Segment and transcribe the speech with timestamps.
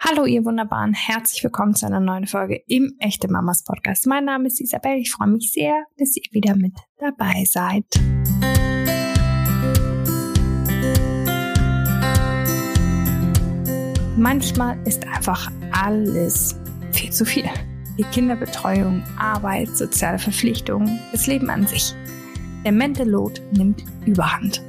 [0.00, 4.06] Hallo ihr Wunderbaren, herzlich willkommen zu einer neuen Folge im Echte Mamas Podcast.
[4.06, 7.84] Mein Name ist Isabel, ich freue mich sehr, dass ihr wieder mit dabei seid.
[14.16, 16.56] Manchmal ist einfach alles
[16.92, 17.50] viel zu viel.
[17.98, 21.92] Die Kinderbetreuung, Arbeit, soziale Verpflichtungen, das Leben an sich.
[22.64, 24.62] Der Mental Load nimmt Überhand.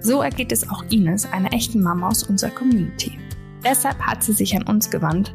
[0.00, 3.16] So ergeht es auch Ines, einer echten Mama aus unserer Community.
[3.64, 5.34] Deshalb hat sie sich an uns gewandt,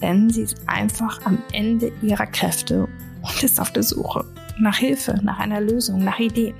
[0.00, 2.88] denn sie ist einfach am Ende ihrer Kräfte
[3.22, 4.24] und ist auf der Suche
[4.58, 6.54] nach Hilfe, nach einer Lösung, nach Ideen.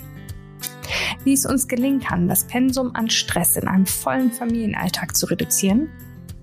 [1.25, 5.89] Wie es uns gelingen kann, das Pensum an Stress in einem vollen Familienalltag zu reduzieren,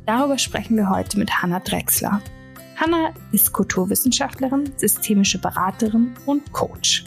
[0.06, 2.22] darüber sprechen wir heute mit Hanna Drexler.
[2.78, 7.06] Hanna ist Kulturwissenschaftlerin, systemische Beraterin und Coach.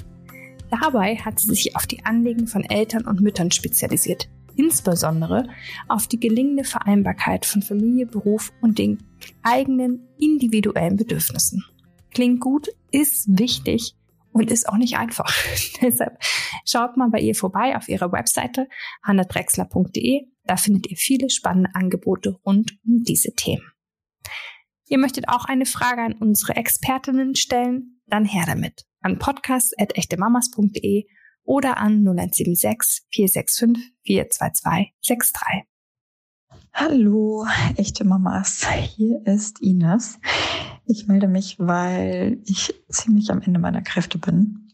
[0.70, 5.48] Dabei hat sie sich auf die Anliegen von Eltern und Müttern spezialisiert, insbesondere
[5.88, 9.02] auf die gelingende Vereinbarkeit von Familie, Beruf und den
[9.42, 11.64] eigenen individuellen Bedürfnissen.
[12.12, 13.94] Klingt gut, ist wichtig
[14.32, 15.32] und ist auch nicht einfach.
[15.80, 16.18] Deshalb
[16.66, 18.68] schaut mal bei ihr vorbei auf ihrer Webseite
[19.04, 20.26] hannadrexler.de.
[20.44, 23.64] Da findet ihr viele spannende Angebote rund um diese Themen.
[24.88, 28.00] Ihr möchtet auch eine Frage an unsere Expertinnen stellen?
[28.06, 31.06] Dann her damit an podcast.echtemamas.de
[31.44, 35.72] oder an 0176 465 42263.
[36.74, 38.66] Hallo, echte Mamas.
[38.96, 40.18] Hier ist Ines.
[40.86, 44.68] Ich melde mich, weil ich ziemlich am Ende meiner Kräfte bin.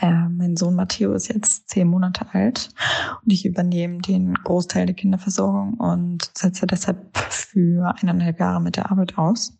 [0.00, 2.70] Äh, mein Sohn Matteo ist jetzt zehn Monate alt
[3.24, 8.90] und ich übernehme den Großteil der Kinderversorgung und setze deshalb für eineinhalb Jahre mit der
[8.90, 9.58] Arbeit aus.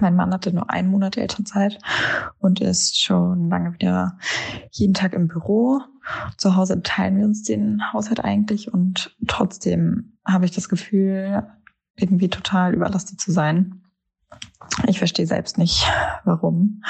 [0.00, 1.78] Mein Mann hatte nur einen Monat Elternzeit
[2.38, 4.18] und ist schon lange wieder
[4.70, 5.80] jeden Tag im Büro.
[6.36, 11.46] Zu Hause teilen wir uns den Haushalt eigentlich und trotzdem habe ich das Gefühl,
[11.96, 13.82] irgendwie total überlastet zu sein.
[14.86, 15.86] Ich verstehe selbst nicht,
[16.24, 16.82] warum.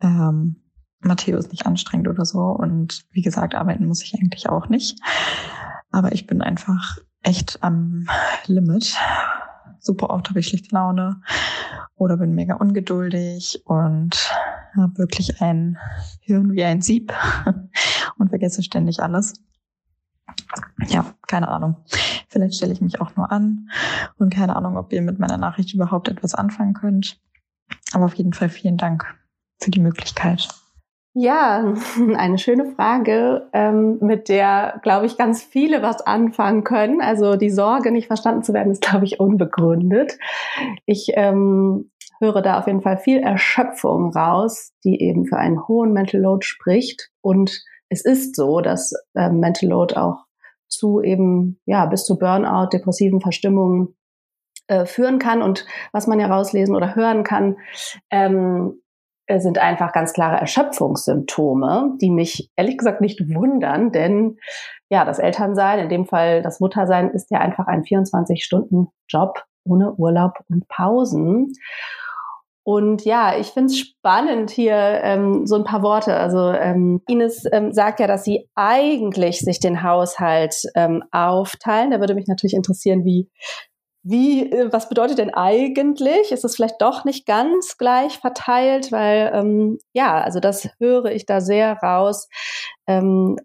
[0.00, 0.56] Ähm,
[1.00, 4.98] Matteo ist nicht anstrengend oder so und wie gesagt, arbeiten muss ich eigentlich auch nicht.
[5.90, 8.06] Aber ich bin einfach echt am
[8.46, 8.96] Limit
[9.80, 11.20] super oft habe ich schlechte Laune
[11.96, 14.30] oder bin mega ungeduldig und
[14.76, 15.78] habe wirklich ein
[16.20, 17.12] Hirn wie ein Sieb
[18.18, 19.34] und vergesse ständig alles.
[20.88, 21.76] Ja, keine Ahnung.
[22.28, 23.70] Vielleicht stelle ich mich auch nur an
[24.18, 27.20] und keine Ahnung, ob ihr mit meiner Nachricht überhaupt etwas anfangen könnt.
[27.92, 29.04] Aber auf jeden Fall vielen Dank
[29.60, 30.48] für die Möglichkeit.
[31.12, 31.74] Ja,
[32.16, 37.00] eine schöne Frage, ähm, mit der, glaube ich, ganz viele was anfangen können.
[37.00, 40.18] Also die Sorge, nicht verstanden zu werden, ist, glaube ich, unbegründet.
[40.86, 45.92] Ich ähm, höre da auf jeden Fall viel Erschöpfung raus, die eben für einen hohen
[45.92, 47.10] Mental Load spricht.
[47.20, 50.26] Und es ist so, dass äh, Mental Load auch
[50.68, 53.96] zu eben, ja, bis zu Burnout, depressiven Verstimmungen
[54.68, 55.42] äh, führen kann.
[55.42, 57.56] Und was man ja rauslesen oder hören kann,
[58.10, 58.89] ähm, äh,
[59.38, 64.38] sind einfach ganz klare Erschöpfungssymptome, die mich ehrlich gesagt nicht wundern, denn
[64.90, 70.38] ja, das Elternsein, in dem Fall das Muttersein, ist ja einfach ein 24-Stunden-Job ohne Urlaub
[70.48, 71.52] und Pausen.
[72.62, 76.16] Und ja, ich finde es spannend hier ähm, so ein paar Worte.
[76.16, 81.90] Also ähm, Ines ähm, sagt ja, dass sie eigentlich sich den Haushalt ähm, aufteilen.
[81.90, 83.28] Da würde mich natürlich interessieren, wie
[84.02, 86.32] wie, äh, was bedeutet denn eigentlich?
[86.32, 88.92] Ist es vielleicht doch nicht ganz gleich verteilt?
[88.92, 92.28] Weil, ähm, ja, also das höre ich da sehr raus,
[92.86, 93.36] ähm,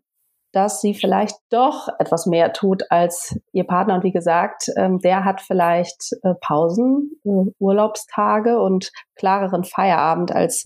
[0.54, 3.96] dass sie vielleicht doch etwas mehr tut als ihr Partner.
[3.96, 10.64] Und wie gesagt, ähm, der hat vielleicht äh, Pausen, äh, Urlaubstage und klareren Feierabend, als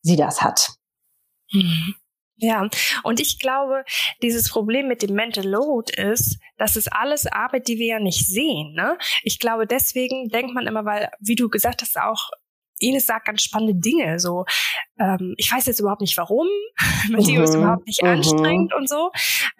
[0.00, 0.70] sie das hat.
[1.52, 1.94] Mhm.
[2.40, 2.68] Ja,
[3.02, 3.84] und ich glaube,
[4.22, 8.26] dieses Problem mit dem Mental Load ist, das ist alles Arbeit, die wir ja nicht
[8.26, 8.74] sehen.
[8.74, 8.96] Ne?
[9.24, 12.30] Ich glaube, deswegen denkt man immer, weil, wie du gesagt hast, auch
[12.80, 14.18] Ines sagt ganz spannende Dinge.
[14.18, 14.44] So,
[14.98, 16.46] ähm, ich weiß jetzt überhaupt nicht warum.
[17.10, 18.08] Matteo ist mhm, überhaupt nicht mhm.
[18.08, 19.10] anstrengend und so.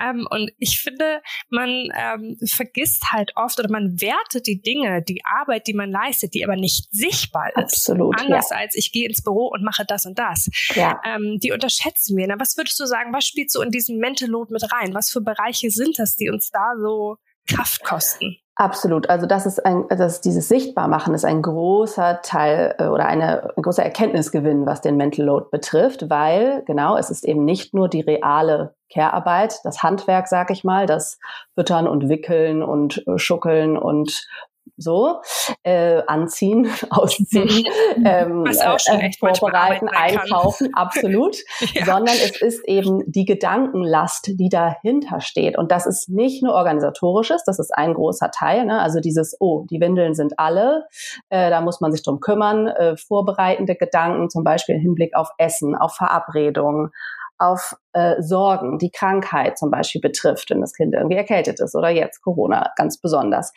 [0.01, 1.21] Ähm, und ich finde,
[1.51, 6.35] man ähm, vergisst halt oft oder man wertet die Dinge, die Arbeit, die man leistet,
[6.35, 7.57] die aber nicht sichtbar ist.
[7.57, 8.21] Absolut.
[8.21, 8.57] Anders ja.
[8.57, 10.49] als ich gehe ins Büro und mache das und das.
[10.75, 11.01] Ja.
[11.05, 12.27] Ähm, die unterschätzen wir.
[12.27, 14.95] Na, was würdest du sagen, was spielt so in diesen Mental Load mit rein?
[14.95, 17.17] Was für Bereiche sind das, die uns da so
[17.49, 18.37] Kraft kosten?
[18.61, 19.09] Absolut.
[19.09, 23.63] Also das ist ein, das dieses Sichtbarmachen ist ein großer Teil äh, oder eine, ein
[23.63, 28.01] großer Erkenntnisgewinn, was den Mental Load betrifft, weil genau es ist eben nicht nur die
[28.01, 31.21] reale Care-Arbeit, das Handwerk, sag ich mal, das
[31.55, 34.27] Füttern und Wickeln und äh, Schuckeln und
[34.77, 35.21] so
[35.63, 37.65] äh, anziehen, ausziehen,
[38.05, 41.37] ähm, äh, vorbereiten, einkaufen, absolut,
[41.75, 41.85] ja.
[41.85, 45.59] sondern es ist eben die Gedankenlast, die dahinter steht.
[45.59, 48.65] Und das ist nicht nur organisatorisches, das ist ein großer Teil.
[48.65, 48.81] Ne?
[48.81, 50.87] Also dieses, oh, die Windeln sind alle,
[51.31, 55.31] äh, da muss man sich drum kümmern, äh, vorbereitende Gedanken, zum Beispiel im Hinblick auf
[55.39, 56.91] Essen, auf Verabredungen,
[57.39, 61.89] auf äh, Sorgen, die Krankheit zum Beispiel betrifft, wenn das Kind irgendwie erkältet ist oder
[61.89, 63.53] jetzt Corona ganz besonders.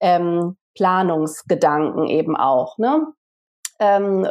[0.00, 2.78] Ähm, Planungsgedanken eben auch.
[2.78, 3.06] Ne?
[3.80, 4.26] Ähm,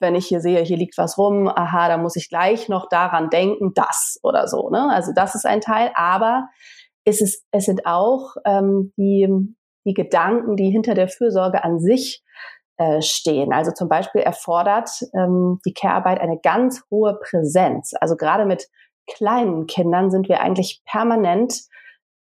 [0.00, 3.30] wenn ich hier sehe, hier liegt was rum, aha, da muss ich gleich noch daran
[3.30, 4.70] denken, das oder so.
[4.70, 4.90] Ne?
[4.90, 6.48] Also das ist ein Teil, aber
[7.04, 9.28] es, ist, es sind auch ähm, die,
[9.84, 12.22] die Gedanken, die hinter der Fürsorge an sich
[12.78, 13.52] äh, stehen.
[13.52, 17.92] Also zum Beispiel erfordert ähm, die Care-Arbeit eine ganz hohe Präsenz.
[18.00, 18.68] Also gerade mit
[19.06, 21.54] kleinen Kindern sind wir eigentlich permanent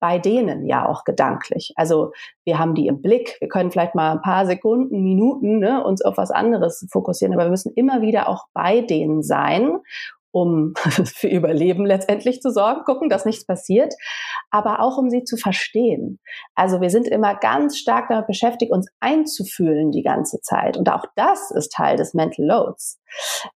[0.02, 1.72] bei denen ja auch gedanklich.
[1.76, 2.12] Also
[2.44, 6.02] wir haben die im Blick, wir können vielleicht mal ein paar Sekunden, Minuten ne, uns
[6.02, 9.78] auf was anderes fokussieren, aber wir müssen immer wieder auch bei denen sein
[10.32, 10.72] um
[11.04, 13.94] für Überleben letztendlich zu sorgen, gucken, dass nichts passiert,
[14.50, 16.18] aber auch um sie zu verstehen.
[16.54, 20.76] Also wir sind immer ganz stark damit beschäftigt, uns einzufühlen die ganze Zeit.
[20.76, 22.98] Und auch das ist Teil des Mental Loads.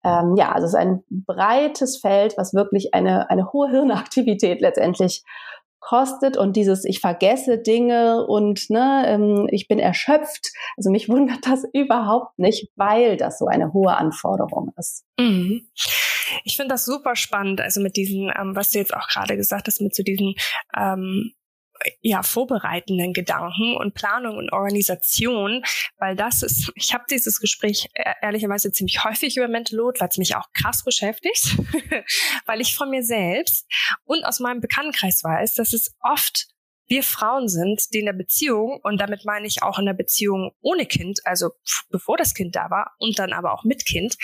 [0.03, 5.23] Ähm, ja, also es ist ein breites Feld, was wirklich eine, eine hohe Hirnaktivität letztendlich
[5.83, 10.49] kostet und dieses ich vergesse Dinge und ne, ähm, ich bin erschöpft.
[10.77, 15.05] Also mich wundert das überhaupt nicht, weil das so eine hohe Anforderung ist.
[15.19, 15.69] Mhm.
[16.45, 19.67] Ich finde das super spannend, also mit diesen, ähm, was du jetzt auch gerade gesagt
[19.67, 20.35] hast, mit so diesen
[20.75, 21.33] ähm,
[22.01, 25.63] ja, vorbereitenden Gedanken und Planung und Organisation,
[25.99, 30.09] weil das ist, ich habe dieses Gespräch e-, ehrlicherweise ziemlich häufig über Mental Load, weil
[30.09, 31.57] es mich auch krass beschäftigt,
[32.47, 33.67] weil ich von mir selbst
[34.05, 36.49] und aus meinem Bekanntenkreis weiß, dass es oft
[36.89, 40.53] wir Frauen sind, die in der Beziehung, und damit meine ich auch in der Beziehung
[40.61, 41.53] ohne Kind, also
[41.91, 44.17] bevor das Kind da war und dann aber auch mit Kind,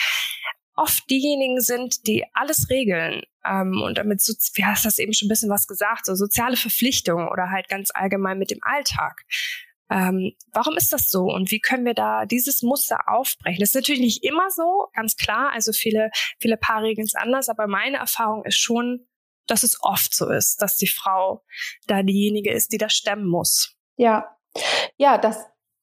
[0.78, 3.22] oft diejenigen sind, die alles regeln.
[3.44, 6.56] Ähm, und damit, so, wie hast das eben schon ein bisschen was gesagt, so soziale
[6.56, 9.25] Verpflichtungen oder halt ganz allgemein mit dem Alltag.
[9.90, 13.60] Ähm, warum ist das so und wie können wir da dieses Muster aufbrechen?
[13.60, 15.52] Das ist natürlich nicht immer so, ganz klar.
[15.52, 19.06] Also viele, viele Paar regeln es anders, aber meine Erfahrung ist schon,
[19.46, 21.42] dass es oft so ist, dass die Frau
[21.86, 23.76] da diejenige ist, die das stemmen muss.
[23.96, 24.36] Ja,
[24.96, 25.38] ja, das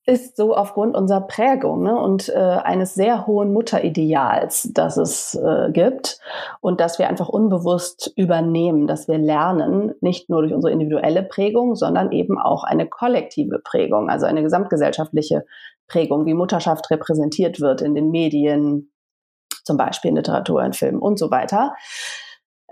[0.07, 5.71] ist so aufgrund unserer Prägung ne, und äh, eines sehr hohen Mutterideals, das es äh,
[5.71, 6.19] gibt
[6.61, 11.75] und dass wir einfach unbewusst übernehmen, dass wir lernen, nicht nur durch unsere individuelle Prägung,
[11.75, 15.43] sondern eben auch eine kollektive Prägung, also eine gesamtgesellschaftliche
[15.87, 18.91] Prägung, wie Mutterschaft repräsentiert wird in den Medien,
[19.63, 21.73] zum Beispiel in Literatur, in Filmen und so weiter.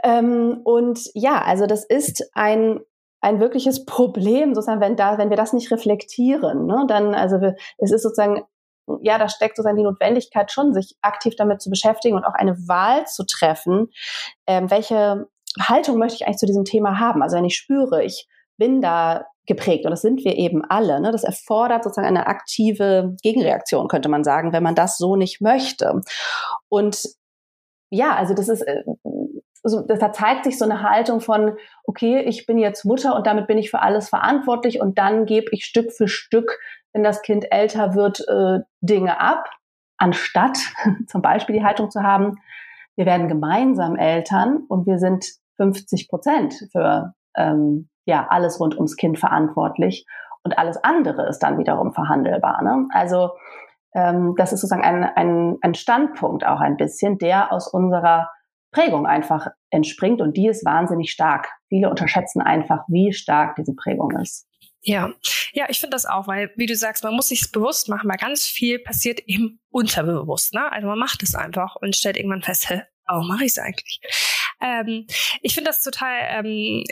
[0.04, 2.80] Ähm, und ja, also das ist ein
[3.24, 7.38] ein wirkliches Problem, sozusagen, wenn da, wenn wir das nicht reflektieren, ne, dann, also
[7.78, 8.44] es ist sozusagen,
[9.02, 12.58] ja, da steckt sozusagen die Notwendigkeit schon, sich aktiv damit zu beschäftigen und auch eine
[12.68, 13.88] Wahl zu treffen,
[14.46, 15.28] ähm, welche
[15.58, 17.24] Haltung möchte ich eigentlich zu diesem Thema haben?
[17.24, 18.28] Also wenn ich spüre, ich
[18.58, 21.00] bin da geprägt und das sind wir eben alle.
[21.00, 21.12] Ne?
[21.12, 26.02] Das erfordert sozusagen eine aktive Gegenreaktion, könnte man sagen, wenn man das so nicht möchte.
[26.70, 27.04] Und
[27.90, 28.84] ja, also das ist, äh,
[29.64, 33.48] so, da zeigt sich so eine Haltung von, okay, ich bin jetzt Mutter und damit
[33.48, 36.60] bin ich für alles verantwortlich und dann gebe ich Stück für Stück,
[36.92, 39.50] wenn das Kind älter wird, äh, Dinge ab,
[39.98, 40.58] anstatt
[41.08, 42.38] zum Beispiel die Haltung zu haben,
[42.96, 45.26] wir werden gemeinsam Eltern und wir sind
[45.58, 50.06] 50 Prozent für ähm, ja alles rund ums Kind verantwortlich
[50.44, 52.62] und alles andere ist dann wiederum verhandelbar.
[52.62, 52.88] Ne?
[52.94, 53.32] Also
[53.96, 58.30] ähm, das ist sozusagen ein, ein, ein Standpunkt auch ein bisschen, der aus unserer
[58.74, 61.48] Prägung einfach entspringt und die ist wahnsinnig stark.
[61.70, 64.48] Viele unterschätzen einfach, wie stark diese Prägung ist.
[64.82, 65.14] Ja,
[65.54, 68.18] ja, ich finde das auch, weil, wie du sagst, man muss sich bewusst machen, weil
[68.18, 70.54] ganz viel passiert eben unterbewusst.
[70.54, 70.70] Ne?
[70.72, 74.02] Also man macht es einfach und stellt irgendwann fest, hä, warum mache ich es eigentlich?
[74.62, 75.08] Ähm,
[75.42, 76.84] ich finde das total ähm,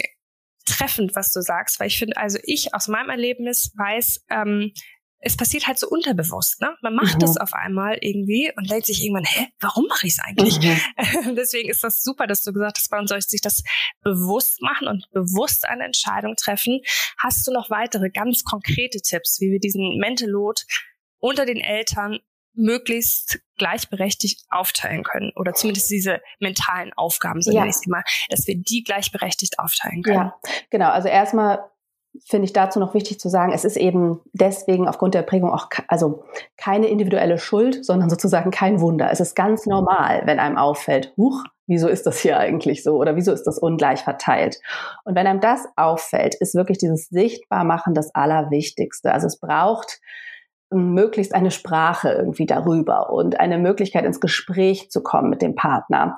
[0.66, 4.72] treffend, was du sagst, weil ich finde, also ich aus meinem Erlebnis weiß, ähm,
[5.22, 6.76] es passiert halt so unterbewusst, ne?
[6.82, 7.20] Man macht mhm.
[7.20, 10.60] das auf einmal irgendwie und denkt sich irgendwann, hä, warum mache ich es eigentlich?
[10.60, 11.36] Mhm.
[11.36, 13.64] Deswegen ist das super, dass du gesagt hast, man soll sich das
[14.02, 16.82] bewusst machen und bewusst eine Entscheidung treffen.
[17.18, 20.64] Hast du noch weitere ganz konkrete Tipps, wie wir diesen Mental Load
[21.20, 22.20] unter den Eltern
[22.54, 27.66] möglichst gleichberechtigt aufteilen können oder zumindest diese mentalen Aufgaben sind, ja.
[27.88, 30.18] mal, dass wir die gleichberechtigt aufteilen können.
[30.18, 30.90] Ja, genau.
[30.90, 31.60] Also erstmal
[32.26, 35.70] finde ich dazu noch wichtig zu sagen, es ist eben deswegen aufgrund der Prägung auch
[35.88, 36.24] also
[36.58, 39.10] keine individuelle Schuld, sondern sozusagen kein Wunder.
[39.12, 43.16] Es ist ganz normal, wenn einem auffällt, huch, wieso ist das hier eigentlich so oder
[43.16, 44.60] wieso ist das ungleich verteilt?
[45.06, 49.14] Und wenn einem das auffällt, ist wirklich dieses Sichtbarmachen das Allerwichtigste.
[49.14, 50.00] Also es braucht
[50.72, 56.18] möglichst eine Sprache irgendwie darüber und eine Möglichkeit ins Gespräch zu kommen mit dem Partner.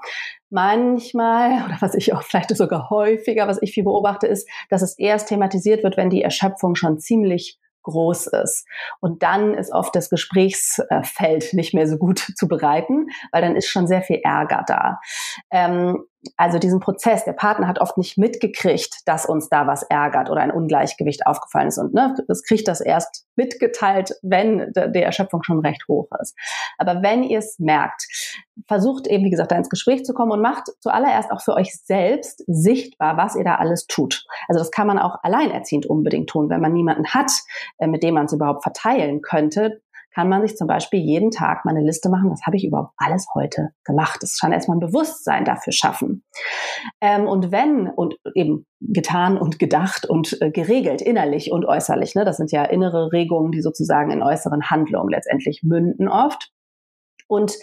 [0.50, 4.98] Manchmal, oder was ich auch vielleicht sogar häufiger, was ich viel beobachte, ist, dass es
[4.98, 8.66] erst thematisiert wird, wenn die Erschöpfung schon ziemlich groß ist.
[9.00, 13.68] Und dann ist oft das Gesprächsfeld nicht mehr so gut zu bereiten, weil dann ist
[13.68, 15.00] schon sehr viel Ärger da.
[15.52, 16.06] Ähm,
[16.38, 20.42] also diesen Prozess, der Partner hat oft nicht mitgekriegt, dass uns da was ärgert oder
[20.42, 21.78] ein Ungleichgewicht aufgefallen ist.
[21.78, 26.36] Und ne, das kriegt das erst mitgeteilt, wenn die Erschöpfung schon recht hoch ist.
[26.78, 28.06] Aber wenn ihr es merkt,
[28.68, 31.76] versucht eben, wie gesagt, da ins Gespräch zu kommen und macht zuallererst auch für euch
[31.84, 34.26] selbst sichtbar, was ihr da alles tut.
[34.48, 37.32] Also das kann man auch alleinerziehend unbedingt tun, wenn man niemanden hat,
[37.80, 39.82] äh, mit dem man es überhaupt verteilen könnte
[40.14, 42.94] kann man sich zum Beispiel jeden Tag mal eine Liste machen, was habe ich überhaupt
[42.98, 44.20] alles heute gemacht.
[44.22, 46.24] Das kann erstmal ein Bewusstsein dafür schaffen.
[47.02, 52.26] Ähm, und wenn, und eben getan und gedacht und äh, geregelt, innerlich und äußerlich, ne,
[52.26, 56.52] das sind ja innere Regungen, die sozusagen in äußeren Handlungen letztendlich münden oft.
[57.28, 57.54] Und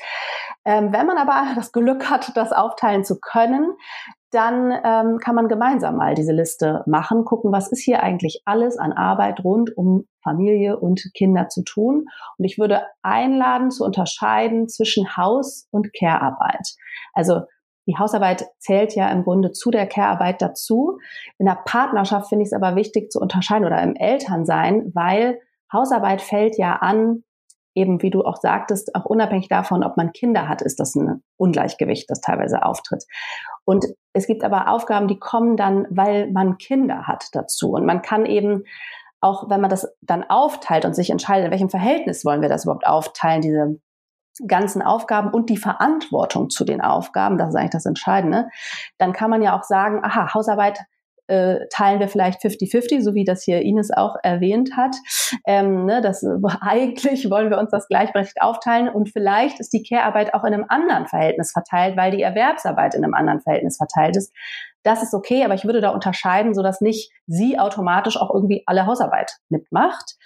[0.64, 3.72] ähm, wenn man aber das Glück hat, das aufteilen zu können,
[4.30, 8.78] dann ähm, kann man gemeinsam mal diese Liste machen, gucken, was ist hier eigentlich alles
[8.78, 12.04] an Arbeit rund um Familie und Kinder zu tun.
[12.38, 16.74] Und ich würde einladen zu unterscheiden zwischen Haus- und Care-Arbeit.
[17.12, 17.40] Also
[17.86, 20.98] die Hausarbeit zählt ja im Grunde zu der Care-Arbeit dazu.
[21.38, 25.40] In der Partnerschaft finde ich es aber wichtig zu unterscheiden oder im Elternsein, weil
[25.72, 27.24] Hausarbeit fällt ja an,
[27.80, 31.22] eben wie du auch sagtest, auch unabhängig davon, ob man Kinder hat, ist das ein
[31.36, 33.04] Ungleichgewicht, das teilweise auftritt.
[33.64, 37.70] Und es gibt aber Aufgaben, die kommen dann, weil man Kinder hat dazu.
[37.70, 38.64] Und man kann eben
[39.20, 42.64] auch, wenn man das dann aufteilt und sich entscheidet, in welchem Verhältnis wollen wir das
[42.64, 43.80] überhaupt aufteilen, diese
[44.46, 48.48] ganzen Aufgaben und die Verantwortung zu den Aufgaben, das ist eigentlich das Entscheidende,
[48.98, 50.80] dann kann man ja auch sagen, aha, Hausarbeit
[51.30, 54.96] äh, teilen wir vielleicht 50-50, so wie das hier Ines auch erwähnt hat.
[55.46, 56.24] Ähm, ne, das,
[56.60, 60.66] eigentlich wollen wir uns das gleichberechtigt aufteilen und vielleicht ist die Care-Arbeit auch in einem
[60.68, 64.34] anderen Verhältnis verteilt, weil die Erwerbsarbeit in einem anderen Verhältnis verteilt ist.
[64.82, 68.62] Das ist okay, aber ich würde da unterscheiden, so dass nicht sie automatisch auch irgendwie
[68.66, 70.16] alle Hausarbeit mitmacht.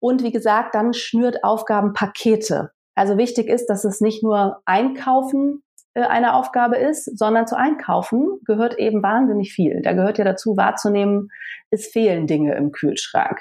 [0.00, 2.70] Und wie gesagt, dann schnürt Aufgabenpakete.
[2.94, 5.62] Also wichtig ist, dass es nicht nur Einkaufen
[6.02, 9.80] eine Aufgabe ist, sondern zu einkaufen gehört eben wahnsinnig viel.
[9.82, 11.30] Da gehört ja dazu wahrzunehmen,
[11.70, 13.40] es fehlen Dinge im Kühlschrank.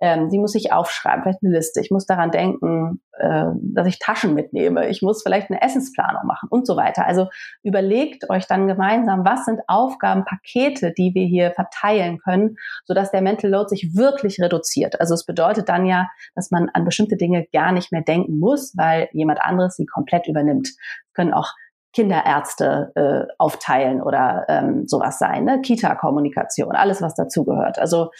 [0.00, 1.80] Ähm, die muss ich aufschreiben, vielleicht eine Liste.
[1.80, 4.88] Ich muss daran denken, äh, dass ich Taschen mitnehme.
[4.88, 7.06] Ich muss vielleicht eine Essensplanung machen und so weiter.
[7.06, 7.28] Also
[7.62, 13.50] überlegt euch dann gemeinsam, was sind Aufgabenpakete, die wir hier verteilen können, sodass der Mental
[13.50, 15.00] Load sich wirklich reduziert.
[15.00, 18.74] Also es bedeutet dann ja, dass man an bestimmte Dinge gar nicht mehr denken muss,
[18.76, 20.70] weil jemand anderes sie komplett übernimmt.
[21.14, 21.52] Können auch
[21.96, 25.62] Kinderärzte äh, aufteilen oder ähm, sowas sein, ne?
[25.62, 27.78] Kita-Kommunikation, alles, was dazugehört.
[27.78, 28.10] Also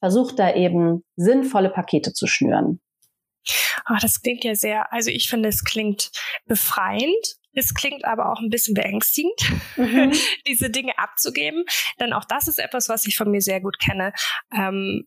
[0.00, 2.80] versucht da eben sinnvolle Pakete zu schnüren.
[3.88, 6.10] Oh, das klingt ja sehr, also ich finde, es klingt
[6.46, 7.36] befreiend.
[7.52, 9.40] Es klingt aber auch ein bisschen beängstigend,
[9.76, 10.12] mhm.
[10.48, 11.64] diese Dinge abzugeben.
[12.00, 14.12] Denn auch das ist etwas, was ich von mir sehr gut kenne.
[14.52, 15.04] Ähm,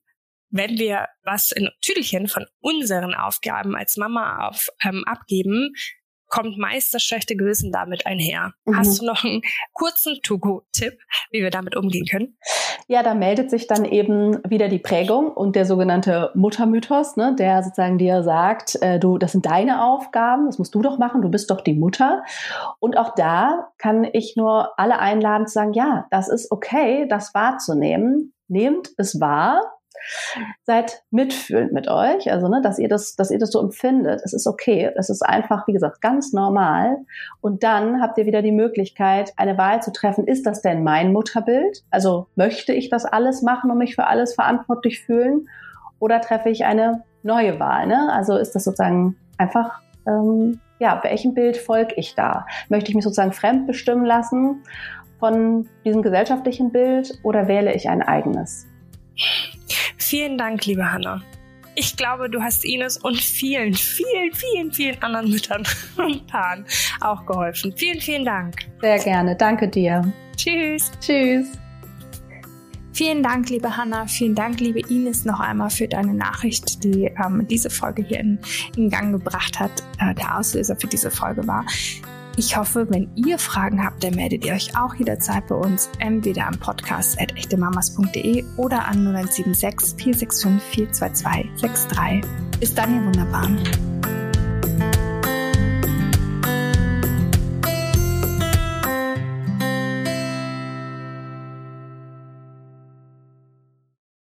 [0.50, 5.74] wenn wir was in Tüdelchen von unseren Aufgaben als Mama auf, ähm, abgeben,
[6.34, 8.54] kommt meist das schlechte Gewissen damit einher.
[8.66, 8.76] Mhm.
[8.76, 10.98] Hast du noch einen kurzen To-Go-Tipp,
[11.30, 12.38] wie wir damit umgehen können?
[12.88, 17.62] Ja, da meldet sich dann eben wieder die Prägung und der sogenannte Muttermythos, ne, der
[17.62, 21.30] sozusagen dir sagt, äh, du, das sind deine Aufgaben, das musst du doch machen, du
[21.30, 22.24] bist doch die Mutter.
[22.80, 27.36] Und auch da kann ich nur alle einladen zu sagen, ja, das ist okay, das
[27.36, 28.34] wahrzunehmen.
[28.48, 29.62] Nehmt es wahr,
[30.64, 34.22] Seid mitfühlend mit euch, also ne, dass ihr das, dass ihr das so empfindet.
[34.24, 36.98] Es ist okay, es ist einfach, wie gesagt, ganz normal.
[37.42, 40.28] Und dann habt ihr wieder die Möglichkeit, eine Wahl zu treffen.
[40.28, 41.84] Ist das denn mein Mutterbild?
[41.90, 45.48] Also möchte ich das alles machen und mich für alles verantwortlich fühlen?
[46.00, 47.88] Oder treffe ich eine neue Wahl?
[47.88, 48.12] Ne?
[48.12, 52.46] Also ist das sozusagen einfach ähm, ja, welchem Bild folge ich da?
[52.70, 54.64] Möchte ich mich sozusagen fremdbestimmen lassen
[55.20, 58.68] von diesem gesellschaftlichen Bild oder wähle ich ein eigenes?
[59.98, 61.22] Vielen Dank, liebe Hanna.
[61.76, 65.64] Ich glaube, du hast Ines und vielen, vielen, vielen, vielen anderen Müttern
[65.98, 66.66] und Paaren
[67.02, 67.74] auch geholfen.
[67.76, 68.56] Vielen, vielen Dank.
[68.82, 69.36] Sehr gerne.
[69.36, 70.12] Danke dir.
[70.36, 70.92] Tschüss.
[71.00, 71.48] Tschüss.
[72.94, 74.06] Vielen Dank, liebe Hanna.
[74.06, 78.40] Vielen Dank, liebe Ines, noch einmal für deine Nachricht, die ähm, diese Folge hier in,
[78.78, 81.66] in Gang gebracht hat, äh, der Auslöser für diese Folge war.
[82.36, 86.48] Ich hoffe, wenn ihr Fragen habt, dann meldet ihr euch auch jederzeit bei uns, entweder
[86.48, 92.60] am Podcast at echtemamas.de oder an 0976 465 422 63.
[92.60, 93.93] Bis dann, ihr Wunderbaren.